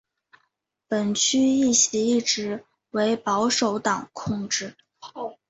[0.87, 4.75] 本区议席一直为保守党控制。